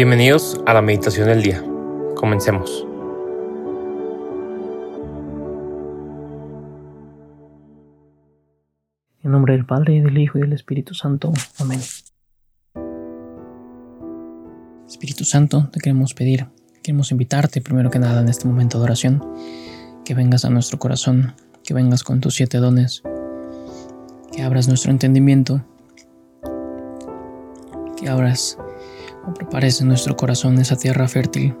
Bienvenidos 0.00 0.58
a 0.64 0.72
la 0.72 0.80
meditación 0.80 1.26
del 1.26 1.42
día. 1.42 1.62
Comencemos. 2.16 2.86
En 9.22 9.30
nombre 9.30 9.52
del 9.52 9.66
Padre, 9.66 10.00
del 10.00 10.16
Hijo 10.16 10.38
y 10.38 10.40
del 10.40 10.54
Espíritu 10.54 10.94
Santo. 10.94 11.34
Amén. 11.58 11.80
Espíritu 14.88 15.24
Santo, 15.24 15.68
te 15.70 15.80
queremos 15.80 16.14
pedir, 16.14 16.46
queremos 16.82 17.12
invitarte 17.12 17.60
primero 17.60 17.90
que 17.90 17.98
nada 17.98 18.22
en 18.22 18.30
este 18.30 18.48
momento 18.48 18.78
de 18.78 18.84
oración, 18.84 19.22
que 20.06 20.14
vengas 20.14 20.46
a 20.46 20.48
nuestro 20.48 20.78
corazón, 20.78 21.34
que 21.62 21.74
vengas 21.74 22.04
con 22.04 22.22
tus 22.22 22.36
siete 22.36 22.56
dones, 22.56 23.02
que 24.34 24.40
abras 24.40 24.66
nuestro 24.66 24.92
entendimiento, 24.92 25.62
que 27.98 28.08
abras 28.08 28.56
o 29.26 29.34
prepares 29.34 29.80
en 29.80 29.88
nuestro 29.88 30.16
corazón 30.16 30.58
esa 30.58 30.76
tierra 30.76 31.08
fértil. 31.08 31.54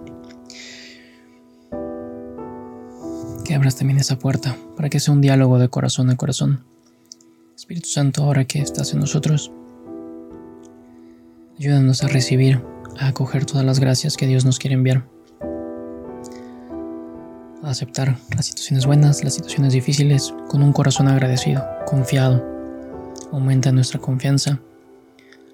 Que 3.44 3.54
abras 3.54 3.76
también 3.76 3.98
esa 3.98 4.18
puerta 4.18 4.56
para 4.76 4.88
que 4.88 5.00
sea 5.00 5.14
un 5.14 5.20
diálogo 5.20 5.58
de 5.58 5.68
corazón 5.68 6.10
a 6.10 6.16
corazón. 6.16 6.64
Espíritu 7.56 7.88
Santo, 7.88 8.24
ahora 8.24 8.44
que 8.44 8.60
estás 8.60 8.92
en 8.92 9.00
nosotros, 9.00 9.52
ayúdanos 11.58 12.02
a 12.02 12.08
recibir, 12.08 12.62
a 12.98 13.08
acoger 13.08 13.44
todas 13.44 13.64
las 13.64 13.80
gracias 13.80 14.16
que 14.16 14.26
Dios 14.26 14.44
nos 14.44 14.58
quiere 14.58 14.74
enviar. 14.74 15.04
A 17.62 17.70
aceptar 17.70 18.16
las 18.34 18.46
situaciones 18.46 18.86
buenas, 18.86 19.22
las 19.22 19.34
situaciones 19.34 19.74
difíciles, 19.74 20.34
con 20.48 20.62
un 20.62 20.72
corazón 20.72 21.08
agradecido, 21.08 21.62
confiado. 21.86 22.42
Aumenta 23.32 23.70
nuestra 23.70 24.00
confianza, 24.00 24.58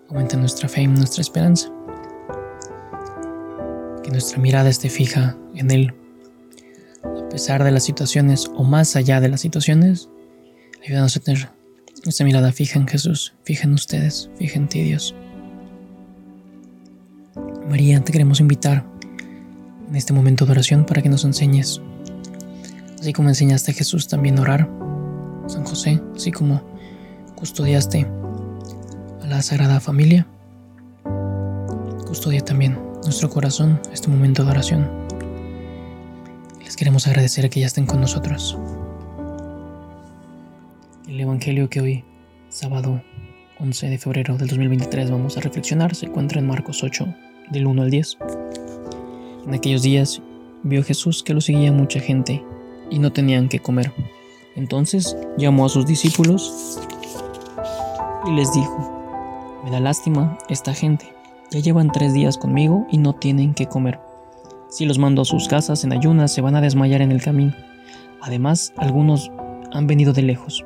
aumenta 0.09 0.37
nuestra 0.37 0.69
fe 0.69 0.83
y 0.83 0.87
nuestra 0.87 1.23
esperanza 1.23 1.76
que 4.07 4.13
nuestra 4.13 4.39
mirada 4.39 4.69
esté 4.69 4.89
fija 4.89 5.37
en 5.57 5.73
Él. 5.73 5.93
A 7.03 7.29
pesar 7.29 7.65
de 7.65 7.73
las 7.73 7.83
situaciones 7.83 8.49
o 8.55 8.63
más 8.63 8.95
allá 8.95 9.21
de 9.21 9.29
las 9.29 9.41
situaciones, 9.41 10.09
ayúdanos 10.85 11.17
a 11.17 11.21
tener 11.21 11.51
nuestra 12.05 12.25
mirada 12.25 12.53
fija 12.53 12.79
en 12.79 12.87
Jesús, 12.87 13.35
fija 13.43 13.65
en 13.65 13.75
ustedes, 13.75 14.31
fija 14.39 14.61
en 14.61 14.69
ti 14.69 14.83
Dios. 14.83 15.13
María, 17.69 18.01
te 18.01 18.13
queremos 18.13 18.39
invitar 18.39 18.87
en 19.89 19.97
este 19.97 20.13
momento 20.13 20.47
de 20.47 20.53
oración 20.53 20.87
para 20.87 21.03
que 21.03 21.09
nos 21.09 21.25
enseñes. 21.25 21.81
Así 23.01 23.13
como 23.13 23.29
enseñaste 23.29 23.73
a 23.73 23.75
Jesús 23.75 24.07
también 24.07 24.39
a 24.39 24.43
orar, 24.43 24.71
San 25.49 25.65
José, 25.65 26.01
así 26.15 26.31
como 26.31 26.63
custodiaste 27.35 28.07
a 29.23 29.27
la 29.27 29.43
Sagrada 29.43 29.81
Familia, 29.81 30.29
custodia 32.07 32.41
también 32.41 32.86
nuestro 33.07 33.31
corazón 33.31 33.81
este 33.93 34.09
momento 34.09 34.45
de 34.45 34.51
oración. 34.51 34.91
Les 36.63 36.77
queremos 36.77 37.07
agradecer 37.07 37.49
que 37.49 37.61
ya 37.61 37.67
estén 37.67 37.87
con 37.87 38.01
nosotros. 38.01 38.59
El 41.07 41.21
Evangelio 41.21 41.71
que 41.71 41.81
hoy, 41.81 42.05
sábado 42.49 43.01
11 43.61 43.91
de 43.91 43.99
febrero 43.99 44.37
del 44.37 44.49
2023, 44.49 45.11
vamos 45.11 45.37
a 45.37 45.41
reflexionar 45.41 45.95
se 45.95 46.07
encuentra 46.07 46.41
en 46.41 46.49
Marcos 46.49 46.83
8, 46.83 47.07
del 47.51 47.67
1 47.69 47.83
al 47.83 47.91
10. 47.91 48.19
En 49.47 49.55
aquellos 49.55 49.83
días 49.83 50.21
vio 50.65 50.83
Jesús 50.83 51.23
que 51.23 51.33
lo 51.33 51.41
seguía 51.41 51.71
mucha 51.71 52.01
gente 52.01 52.43
y 52.91 52.99
no 52.99 53.13
tenían 53.13 53.49
que 53.49 53.61
comer. 53.61 53.93
Entonces 54.57 55.17
llamó 55.39 55.67
a 55.67 55.69
sus 55.69 55.87
discípulos 55.87 56.81
y 58.27 58.33
les 58.33 58.53
dijo, 58.53 59.63
me 59.65 59.71
da 59.71 59.79
lástima 59.79 60.37
esta 60.49 60.75
gente 60.75 61.16
ya 61.51 61.61
llevan 61.61 61.93
tres 61.93 62.13
días 62.13 62.39
conmigo 62.39 62.87
y 62.91 62.99
no 62.99 63.15
tienen 63.15 63.55
que 63.55 63.67
comer. 63.67 64.01
Si 64.69 64.85
los 64.85 64.99
mando 64.99 65.23
a 65.23 65.25
sus 65.25 65.49
casas 65.49 65.85
en 65.85 65.93
ayunas, 65.93 66.33
se 66.33 66.41
van 66.41 66.57
a 66.57 66.61
desmayar 66.61 67.03
en 67.03 67.13
el 67.13 67.23
camino. 67.23 67.55
Además, 68.21 68.73
algunos 68.77 69.31
han 69.73 69.87
venido 69.87 70.13
de 70.13 70.23
lejos. 70.23 70.65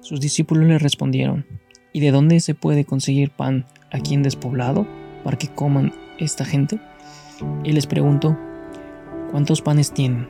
Sus 0.00 0.20
discípulos 0.20 0.66
le 0.66 0.78
respondieron, 0.78 1.46
¿y 1.92 2.00
de 2.00 2.10
dónde 2.10 2.40
se 2.40 2.54
puede 2.54 2.84
conseguir 2.84 3.30
pan 3.30 3.66
aquí 3.90 4.14
en 4.14 4.22
despoblado 4.22 4.86
para 5.22 5.38
que 5.38 5.48
coman 5.48 5.92
esta 6.18 6.44
gente? 6.44 6.80
Y 7.62 7.72
les 7.72 7.86
preguntó, 7.86 8.38
¿cuántos 9.30 9.60
panes 9.60 9.92
tienen? 9.92 10.28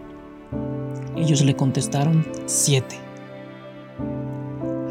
Ellos 1.17 1.45
le 1.45 1.55
contestaron, 1.55 2.27
siete. 2.47 2.97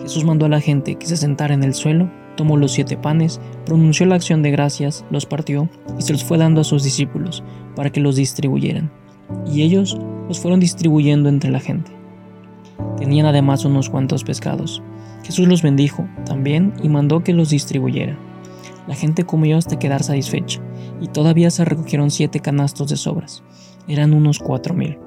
Jesús 0.01 0.23
mandó 0.23 0.45
a 0.45 0.49
la 0.49 0.61
gente 0.61 0.95
que 0.95 1.05
se 1.05 1.17
sentara 1.17 1.53
en 1.53 1.63
el 1.63 1.73
suelo 1.73 2.09
tomó 2.35 2.57
los 2.57 2.71
siete 2.71 2.97
panes, 2.97 3.39
pronunció 3.65 4.05
la 4.05 4.15
acción 4.15 4.41
de 4.41 4.51
gracias, 4.51 5.05
los 5.09 5.25
partió 5.25 5.69
y 5.97 6.01
se 6.01 6.13
los 6.13 6.23
fue 6.23 6.37
dando 6.37 6.61
a 6.61 6.63
sus 6.63 6.83
discípulos 6.83 7.43
para 7.75 7.91
que 7.91 8.01
los 8.01 8.15
distribuyeran. 8.15 8.91
Y 9.45 9.61
ellos 9.63 9.97
los 10.27 10.39
fueron 10.39 10.59
distribuyendo 10.59 11.29
entre 11.29 11.51
la 11.51 11.59
gente. 11.59 11.91
Tenían 12.97 13.25
además 13.25 13.65
unos 13.65 13.89
cuantos 13.89 14.23
pescados. 14.23 14.81
Jesús 15.23 15.47
los 15.47 15.61
bendijo 15.61 16.07
también 16.25 16.73
y 16.81 16.89
mandó 16.89 17.23
que 17.23 17.33
los 17.33 17.49
distribuyeran. 17.49 18.17
La 18.87 18.95
gente 18.95 19.23
comió 19.23 19.57
hasta 19.57 19.79
quedar 19.79 20.03
satisfecha, 20.03 20.61
y 20.99 21.07
todavía 21.07 21.49
se 21.49 21.63
recogieron 21.63 22.11
siete 22.11 22.41
canastos 22.41 22.89
de 22.89 22.97
sobras. 22.97 23.43
Eran 23.87 24.13
unos 24.13 24.39
cuatro 24.39 24.73
mil. 24.73 24.97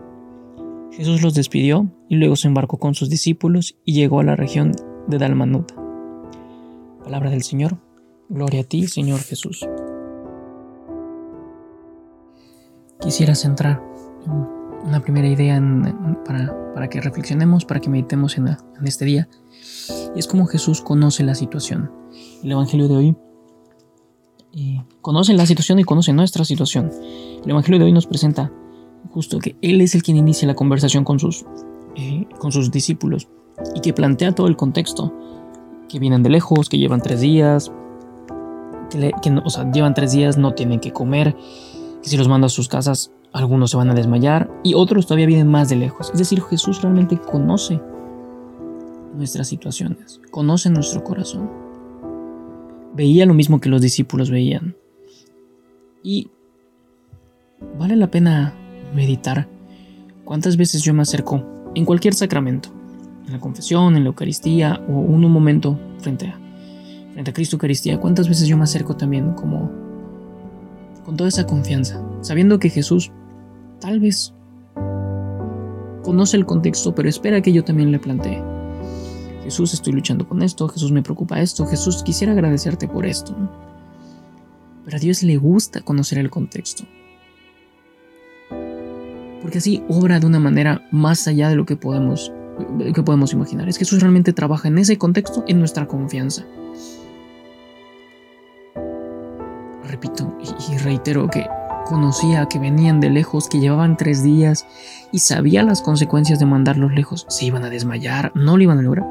Jesús 0.92 1.22
los 1.22 1.34
despidió 1.34 1.90
y 2.08 2.16
luego 2.16 2.36
se 2.36 2.48
embarcó 2.48 2.78
con 2.78 2.94
sus 2.94 3.10
discípulos 3.10 3.76
y 3.84 3.92
llegó 3.92 4.20
a 4.20 4.24
la 4.24 4.36
región 4.36 4.72
de 5.08 5.18
Dalmanuta. 5.18 5.85
Palabra 7.06 7.30
del 7.30 7.44
Señor. 7.44 7.78
Gloria 8.28 8.62
a 8.62 8.64
ti, 8.64 8.88
Señor 8.88 9.20
Jesús. 9.20 9.64
Quisiera 13.00 13.36
centrar 13.36 13.80
una 14.84 15.00
primera 15.00 15.28
idea 15.28 15.62
para, 16.24 16.88
que 16.88 17.00
reflexionemos, 17.00 17.64
para 17.64 17.78
que 17.78 17.88
meditemos 17.88 18.36
en, 18.38 18.56
este 18.84 19.04
día. 19.04 19.28
Y 20.16 20.18
es 20.18 20.26
como 20.26 20.46
Jesús 20.46 20.82
conoce 20.82 21.22
la 21.22 21.36
situación. 21.36 21.92
El 22.42 22.50
Evangelio 22.50 22.88
de 22.88 22.96
hoy 22.96 23.16
conoce 25.00 25.32
la 25.34 25.46
situación 25.46 25.78
y 25.78 25.84
conoce 25.84 26.12
nuestra 26.12 26.44
situación. 26.44 26.90
El 27.44 27.48
Evangelio 27.48 27.78
de 27.78 27.84
hoy 27.84 27.92
nos 27.92 28.08
presenta 28.08 28.50
justo 29.10 29.38
que 29.38 29.56
Él 29.62 29.80
es 29.80 29.94
el 29.94 30.02
quien 30.02 30.16
inicia 30.16 30.48
la 30.48 30.56
conversación 30.56 31.04
con 31.04 31.20
sus, 31.20 31.46
eh, 31.94 32.26
con 32.40 32.50
sus 32.50 32.72
discípulos 32.72 33.28
y 33.76 33.80
que 33.80 33.92
plantea 33.92 34.34
todo 34.34 34.48
el 34.48 34.56
contexto 34.56 35.14
que 35.88 35.98
vienen 35.98 36.22
de 36.22 36.30
lejos, 36.30 36.68
que 36.68 36.78
llevan 36.78 37.00
tres 37.00 37.20
días, 37.20 37.72
que, 38.90 39.40
o 39.44 39.50
sea, 39.50 39.70
llevan 39.70 39.94
tres 39.94 40.12
días, 40.12 40.36
no 40.36 40.54
tienen 40.54 40.80
que 40.80 40.92
comer, 40.92 41.36
que 42.02 42.08
si 42.08 42.16
los 42.16 42.28
manda 42.28 42.46
a 42.46 42.50
sus 42.50 42.68
casas, 42.68 43.10
algunos 43.32 43.70
se 43.70 43.76
van 43.76 43.90
a 43.90 43.94
desmayar 43.94 44.50
y 44.62 44.74
otros 44.74 45.06
todavía 45.06 45.26
vienen 45.26 45.48
más 45.48 45.68
de 45.68 45.76
lejos. 45.76 46.10
Es 46.12 46.18
decir, 46.18 46.40
Jesús 46.42 46.82
realmente 46.82 47.18
conoce 47.18 47.80
nuestras 49.14 49.48
situaciones, 49.48 50.20
conoce 50.30 50.70
nuestro 50.70 51.02
corazón. 51.04 51.50
Veía 52.94 53.26
lo 53.26 53.34
mismo 53.34 53.60
que 53.60 53.68
los 53.68 53.82
discípulos 53.82 54.30
veían. 54.30 54.76
Y 56.02 56.30
vale 57.78 57.96
la 57.96 58.10
pena 58.10 58.54
meditar 58.94 59.48
cuántas 60.24 60.56
veces 60.56 60.82
yo 60.82 60.94
me 60.94 61.02
acerco 61.02 61.42
en 61.74 61.84
cualquier 61.84 62.14
sacramento 62.14 62.75
en 63.26 63.32
la 63.32 63.40
confesión, 63.40 63.96
en 63.96 64.04
la 64.04 64.08
Eucaristía 64.08 64.80
o 64.88 64.92
un 64.92 65.20
momento 65.30 65.78
frente 65.98 66.28
a, 66.28 66.38
frente 67.12 67.30
a 67.30 67.34
Cristo 67.34 67.56
Eucaristía, 67.56 67.98
¿cuántas 67.98 68.28
veces 68.28 68.48
yo 68.48 68.56
me 68.56 68.64
acerco 68.64 68.96
también 68.96 69.32
como 69.32 69.70
con 71.04 71.16
toda 71.16 71.28
esa 71.28 71.46
confianza, 71.46 72.02
sabiendo 72.20 72.58
que 72.58 72.68
Jesús 72.68 73.12
tal 73.80 74.00
vez 74.00 74.34
conoce 76.02 76.36
el 76.36 76.46
contexto, 76.46 76.94
pero 76.94 77.08
espera 77.08 77.40
que 77.40 77.52
yo 77.52 77.64
también 77.64 77.92
le 77.92 77.98
plantee. 77.98 78.42
Jesús, 79.44 79.74
estoy 79.74 79.92
luchando 79.92 80.28
con 80.28 80.42
esto, 80.42 80.68
Jesús 80.68 80.90
me 80.90 81.02
preocupa 81.02 81.40
esto, 81.40 81.66
Jesús, 81.66 82.02
quisiera 82.02 82.32
agradecerte 82.32 82.88
por 82.88 83.06
esto. 83.06 83.36
Pero 84.84 84.96
a 84.96 85.00
Dios 85.00 85.22
le 85.22 85.36
gusta 85.36 85.80
conocer 85.80 86.18
el 86.18 86.30
contexto. 86.30 86.84
Porque 89.42 89.58
así 89.58 89.82
obra 89.88 90.18
de 90.18 90.26
una 90.26 90.40
manera 90.40 90.86
más 90.90 91.28
allá 91.28 91.48
de 91.48 91.56
lo 91.56 91.66
que 91.66 91.76
podemos 91.76 92.32
que 92.94 93.02
podemos 93.02 93.32
imaginar. 93.32 93.68
Es 93.68 93.78
que 93.78 93.84
Jesús 93.84 94.00
realmente 94.00 94.32
trabaja 94.32 94.68
en 94.68 94.78
ese 94.78 94.98
contexto, 94.98 95.44
en 95.46 95.58
nuestra 95.58 95.86
confianza. 95.86 96.44
Repito 99.84 100.36
y, 100.70 100.78
reitero 100.78 101.28
que 101.28 101.46
conocía 101.86 102.46
que 102.46 102.58
venían 102.58 103.00
de 103.00 103.10
lejos, 103.10 103.48
que 103.48 103.60
llevaban 103.60 103.96
tres 103.96 104.22
días 104.22 104.66
y 105.12 105.20
sabía 105.20 105.62
las 105.62 105.82
consecuencias 105.82 106.38
de 106.38 106.46
mandarlos 106.46 106.92
lejos. 106.92 107.26
Se 107.28 107.46
iban 107.46 107.64
a 107.64 107.70
desmayar, 107.70 108.32
no 108.34 108.56
lo 108.56 108.62
iban 108.62 108.78
a 108.78 108.82
lograr. 108.82 109.06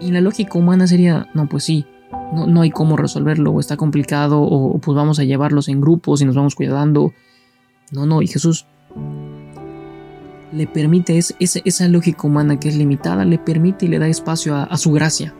Y 0.00 0.12
la 0.12 0.20
lógica 0.20 0.58
humana 0.58 0.86
sería, 0.86 1.28
no, 1.34 1.48
pues 1.48 1.64
sí, 1.64 1.84
no, 2.32 2.46
no 2.46 2.62
hay 2.62 2.70
cómo 2.70 2.96
resolverlo, 2.96 3.52
o 3.52 3.60
está 3.60 3.76
complicado, 3.76 4.40
o 4.40 4.78
pues 4.78 4.96
vamos 4.96 5.18
a 5.18 5.24
llevarlos 5.24 5.68
en 5.68 5.80
grupos 5.80 6.22
y 6.22 6.24
nos 6.24 6.36
vamos 6.36 6.54
cuidando. 6.54 7.12
No, 7.90 8.06
no, 8.06 8.22
y 8.22 8.28
Jesús 8.28 8.66
le 10.52 10.66
permite 10.66 11.18
esa 11.18 11.88
lógica 11.88 12.26
humana 12.26 12.58
que 12.58 12.68
es 12.68 12.76
limitada, 12.76 13.24
le 13.24 13.38
permite 13.38 13.86
y 13.86 13.88
le 13.88 13.98
da 13.98 14.08
espacio 14.08 14.56
a, 14.56 14.76
su 14.76 14.92
gracia. 14.92 15.34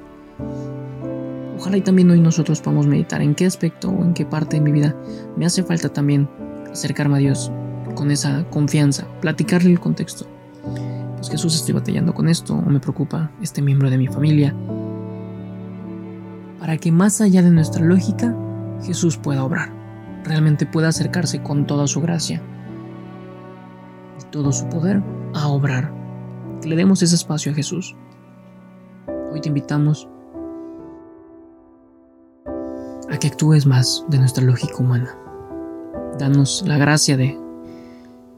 Ojalá 1.58 1.76
y 1.76 1.82
también 1.82 2.10
hoy 2.10 2.20
nosotros 2.20 2.60
podamos 2.60 2.86
meditar 2.86 3.20
en 3.20 3.34
qué 3.34 3.46
aspecto 3.46 3.90
o 3.90 4.04
en 4.04 4.14
qué 4.14 4.24
parte 4.24 4.56
de 4.56 4.62
mi 4.62 4.72
vida 4.72 4.96
me 5.36 5.44
hace 5.46 5.62
falta 5.62 5.88
también 5.88 6.28
acercarme 6.70 7.16
a 7.16 7.18
Dios 7.18 7.52
con 7.94 8.10
esa 8.10 8.44
confianza, 8.50 9.06
platicarle 9.20 9.70
el 9.70 9.80
contexto. 9.80 10.26
Pues 11.16 11.28
Jesús 11.28 11.56
estoy 11.56 11.74
batallando 11.74 12.14
con 12.14 12.28
esto 12.28 12.54
o 12.54 12.62
me 12.62 12.80
preocupa 12.80 13.30
este 13.42 13.60
miembro 13.60 13.90
de 13.90 13.98
mi 13.98 14.06
familia. 14.06 14.54
Para 16.60 16.78
que 16.78 16.92
más 16.92 17.20
allá 17.20 17.42
de 17.42 17.50
nuestra 17.50 17.84
lógica, 17.84 18.34
Jesús 18.82 19.18
pueda 19.18 19.44
obrar, 19.44 19.70
realmente 20.24 20.66
pueda 20.66 20.88
acercarse 20.88 21.42
con 21.42 21.66
toda 21.66 21.86
su 21.86 22.00
gracia 22.00 22.42
todo 24.26 24.52
su 24.52 24.68
poder 24.68 25.02
a 25.34 25.48
obrar. 25.48 25.92
Que 26.60 26.68
le 26.68 26.76
demos 26.76 27.02
ese 27.02 27.14
espacio 27.14 27.52
a 27.52 27.54
Jesús. 27.54 27.96
Hoy 29.32 29.40
te 29.40 29.48
invitamos 29.48 30.08
a 33.08 33.18
que 33.18 33.28
actúes 33.28 33.66
más 33.66 34.04
de 34.08 34.18
nuestra 34.18 34.44
lógica 34.44 34.76
humana. 34.78 35.16
Danos 36.18 36.64
la 36.66 36.78
gracia 36.78 37.16
de, 37.16 37.38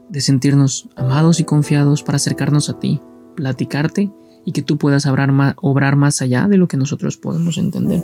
de 0.09 0.21
sentirnos 0.21 0.89
amados 0.95 1.39
y 1.39 1.43
confiados 1.43 2.03
para 2.03 2.15
acercarnos 2.15 2.69
a 2.69 2.79
ti, 2.79 3.01
platicarte 3.35 4.11
y 4.45 4.51
que 4.51 4.61
tú 4.61 4.77
puedas 4.77 5.05
obrar 5.05 5.31
más, 5.31 5.55
obrar 5.61 5.95
más 5.95 6.21
allá 6.21 6.47
de 6.47 6.57
lo 6.57 6.67
que 6.67 6.77
nosotros 6.77 7.17
podemos 7.17 7.57
entender. 7.57 8.03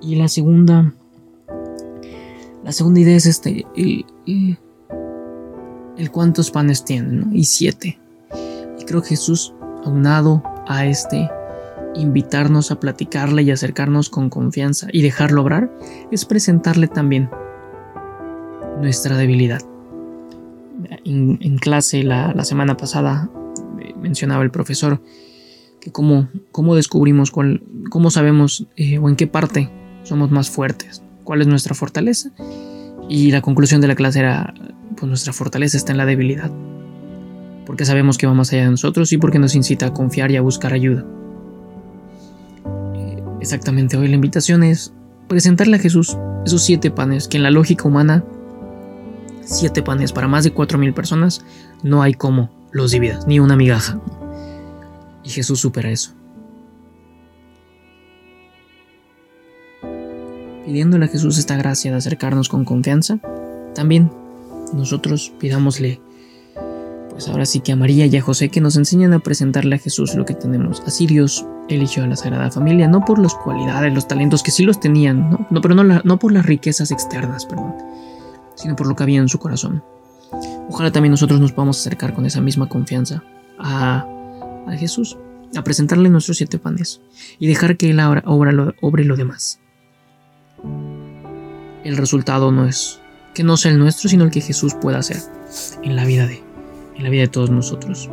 Y 0.00 0.16
la 0.16 0.28
segunda, 0.28 0.94
la 2.64 2.72
segunda 2.72 3.00
idea 3.00 3.16
es 3.16 3.26
este, 3.26 3.66
el, 3.76 4.58
cuántos 6.10 6.50
panes 6.50 6.84
tienen, 6.84 7.30
y 7.34 7.44
siete. 7.44 7.98
Y 8.78 8.84
creo 8.84 9.02
que 9.02 9.10
Jesús, 9.10 9.54
aunado 9.84 10.42
a 10.66 10.86
este 10.86 11.30
invitarnos 11.94 12.70
a 12.70 12.78
platicarle 12.78 13.42
y 13.42 13.50
acercarnos 13.50 14.10
con 14.10 14.28
confianza 14.28 14.88
y 14.92 15.02
dejarlo 15.02 15.42
obrar, 15.42 15.70
es 16.10 16.24
presentarle 16.24 16.88
también 16.88 17.30
nuestra 18.80 19.16
debilidad. 19.16 19.62
En, 21.04 21.56
clase 21.58 22.02
la, 22.02 22.44
semana 22.44 22.76
pasada 22.76 23.30
eh, 23.80 23.94
mencionaba 23.98 24.42
el 24.42 24.50
profesor 24.50 25.00
que 25.80 25.90
cómo, 25.90 26.28
cómo 26.52 26.74
descubrimos, 26.76 27.30
cuál, 27.30 27.62
cómo 27.90 28.10
sabemos 28.10 28.66
eh, 28.76 28.98
o 28.98 29.08
en 29.08 29.16
qué 29.16 29.26
parte 29.26 29.70
somos 30.02 30.30
más 30.30 30.50
fuertes, 30.50 31.02
cuál 31.24 31.40
es 31.40 31.46
nuestra 31.46 31.74
fortaleza. 31.74 32.30
Y 33.08 33.30
la 33.30 33.40
conclusión 33.40 33.80
de 33.80 33.88
la 33.88 33.94
clase 33.94 34.18
era, 34.18 34.52
pues 34.96 35.08
nuestra 35.08 35.32
fortaleza 35.32 35.76
está 35.76 35.92
en 35.92 35.98
la 35.98 36.06
debilidad, 36.06 36.50
porque 37.64 37.84
sabemos 37.84 38.18
que 38.18 38.26
va 38.26 38.34
más 38.34 38.52
allá 38.52 38.64
de 38.64 38.70
nosotros 38.70 39.12
y 39.12 39.18
porque 39.18 39.38
nos 39.38 39.54
incita 39.54 39.86
a 39.86 39.92
confiar 39.92 40.30
y 40.30 40.36
a 40.36 40.42
buscar 40.42 40.72
ayuda. 40.72 41.04
Exactamente, 43.40 43.96
hoy 43.96 44.08
la 44.08 44.14
invitación 44.14 44.62
es 44.62 44.92
presentarle 45.28 45.76
a 45.76 45.80
Jesús 45.80 46.16
esos 46.44 46.62
siete 46.62 46.90
panes 46.90 47.28
que 47.28 47.36
en 47.36 47.42
la 47.42 47.50
lógica 47.50 47.86
humana, 47.86 48.24
siete 49.42 49.82
panes 49.82 50.12
para 50.12 50.28
más 50.28 50.44
de 50.44 50.52
cuatro 50.52 50.78
mil 50.78 50.92
personas, 50.94 51.44
no 51.82 52.02
hay 52.02 52.14
cómo 52.14 52.50
los 52.72 52.90
dividas, 52.90 53.26
ni 53.26 53.38
una 53.38 53.56
migaja. 53.56 54.00
Y 55.22 55.30
Jesús 55.30 55.60
supera 55.60 55.90
eso. 55.90 56.12
Pidiéndole 60.64 61.04
a 61.04 61.08
Jesús 61.08 61.38
esta 61.38 61.56
gracia 61.56 61.92
de 61.92 61.98
acercarnos 61.98 62.48
con 62.48 62.64
confianza, 62.64 63.20
también 63.74 64.10
nosotros 64.72 65.32
pidámosle 65.38 66.00
pues 67.16 67.28
ahora 67.28 67.46
sí 67.46 67.60
que 67.60 67.72
a 67.72 67.76
María 67.76 68.04
y 68.04 68.14
a 68.14 68.20
José 68.20 68.50
que 68.50 68.60
nos 68.60 68.76
enseñan 68.76 69.14
a 69.14 69.20
presentarle 69.20 69.76
a 69.76 69.78
Jesús 69.78 70.14
lo 70.16 70.26
que 70.26 70.34
tenemos. 70.34 70.82
Así 70.86 71.06
Dios 71.06 71.46
eligió 71.66 72.04
a 72.04 72.06
la 72.06 72.14
Sagrada 72.14 72.50
Familia, 72.50 72.88
no 72.88 73.06
por 73.06 73.18
las 73.18 73.34
cualidades, 73.34 73.94
los 73.94 74.06
talentos 74.06 74.42
que 74.42 74.50
sí 74.50 74.64
los 74.64 74.80
tenían, 74.80 75.46
no, 75.48 75.62
pero 75.62 75.74
no, 75.74 75.82
no 75.82 76.18
por 76.18 76.32
las 76.32 76.44
riquezas 76.44 76.90
externas, 76.90 77.46
perdón, 77.46 77.74
sino 78.54 78.76
por 78.76 78.86
lo 78.86 78.94
que 78.94 79.02
había 79.02 79.20
en 79.20 79.30
su 79.30 79.38
corazón. 79.38 79.82
Ojalá 80.68 80.92
también 80.92 81.10
nosotros 81.10 81.40
nos 81.40 81.52
podamos 81.52 81.80
acercar 81.80 82.12
con 82.12 82.26
esa 82.26 82.42
misma 82.42 82.68
confianza 82.68 83.24
a, 83.58 84.06
a 84.66 84.72
Jesús, 84.72 85.16
a 85.56 85.64
presentarle 85.64 86.10
nuestros 86.10 86.36
siete 86.36 86.58
panes 86.58 87.00
y 87.38 87.46
dejar 87.46 87.78
que 87.78 87.88
Él 87.88 88.00
obra, 88.00 88.22
obra 88.26 88.52
lo, 88.52 88.74
obre 88.82 89.04
lo 89.04 89.16
demás. 89.16 89.58
El 91.82 91.96
resultado 91.96 92.52
no 92.52 92.66
es 92.66 93.00
que 93.36 93.44
no 93.44 93.58
sea 93.58 93.70
el 93.70 93.78
nuestro, 93.78 94.08
sino 94.08 94.24
el 94.24 94.30
que 94.30 94.40
Jesús 94.40 94.74
pueda 94.80 94.96
hacer 94.96 95.18
en 95.82 95.94
la 95.94 96.06
vida 96.06 96.26
de 96.26 96.42
en 96.96 97.04
la 97.04 97.10
vida 97.10 97.20
de 97.20 97.28
todos 97.28 97.50
nosotros. 97.50 98.08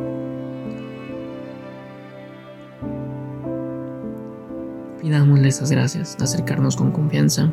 Pidámosle 5.00 5.48
esas 5.48 5.70
gracias 5.70 6.18
de 6.18 6.24
acercarnos 6.24 6.76
con 6.76 6.92
confianza, 6.92 7.50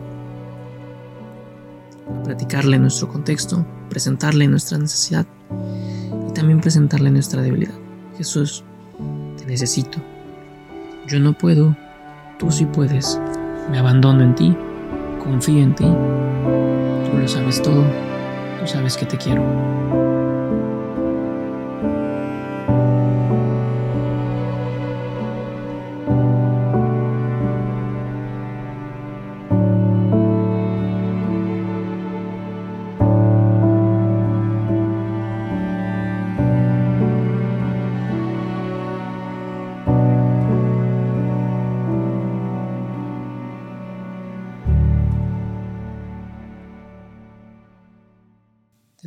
platicarle 2.25 2.77
nuestro 2.77 3.07
contexto, 3.07 3.65
presentarle 3.89 4.50
nuestra 4.50 4.77
necesidad 4.77 5.25
y 6.29 6.33
también 6.33 6.59
presentarle 6.59 7.09
nuestra 7.09 7.41
debilidad. 7.41 7.75
Jesús, 8.18 8.65
te 9.38 9.45
necesito. 9.45 9.97
Yo 11.07 11.21
no 11.21 11.38
puedo, 11.38 11.77
tú 12.38 12.51
sí 12.51 12.65
puedes. 12.65 13.18
Me 13.69 13.79
abandono 13.79 14.23
en 14.23 14.35
ti, 14.35 14.57
confío 15.23 15.63
en 15.63 15.75
ti. 15.75 15.85
Tú 17.11 17.17
lo 17.17 17.27
sabes 17.27 17.61
todo, 17.61 17.83
tú 18.57 18.65
sabes 18.65 18.95
que 18.95 19.05
te 19.05 19.17
quiero. 19.17 20.20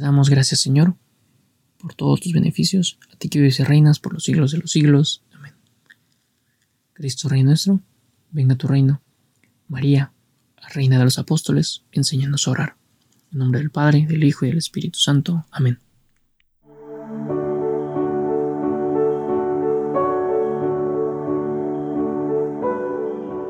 Damos 0.04 0.28
gracias, 0.28 0.60
Señor, 0.60 0.96
por 1.78 1.94
todos 1.94 2.20
tus 2.20 2.32
beneficios, 2.32 2.98
a 3.12 3.16
ti 3.16 3.28
que 3.28 3.38
vives 3.38 3.58
y 3.60 3.64
reinas 3.64 3.98
por 3.98 4.12
los 4.12 4.24
siglos 4.24 4.52
de 4.52 4.58
los 4.58 4.70
siglos. 4.70 5.22
Amén. 5.32 5.54
Cristo 6.92 7.28
Rey 7.28 7.42
nuestro, 7.42 7.80
venga 8.30 8.54
tu 8.54 8.68
reino. 8.68 9.02
María, 9.66 10.12
Reina 10.75 10.99
de 10.99 11.04
los 11.04 11.18
Apóstoles, 11.18 11.84
enséñanos 11.92 12.46
a 12.46 12.50
orar. 12.50 12.76
En 13.32 13.38
nombre 13.38 13.61
del 13.61 13.70
Padre, 13.70 14.06
del 14.06 14.25
Hijo 14.25 14.44
y 14.44 14.49
del 14.49 14.58
Espíritu 14.58 14.99
Santo. 14.99 15.46
Amén. 15.50 15.78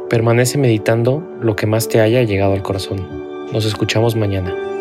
Permanece 0.08 0.58
meditando 0.58 1.20
lo 1.40 1.56
que 1.56 1.66
más 1.66 1.88
te 1.88 2.00
haya 2.00 2.22
llegado 2.22 2.52
al 2.52 2.62
corazón. 2.62 3.52
Nos 3.52 3.64
escuchamos 3.64 4.14
mañana. 4.14 4.73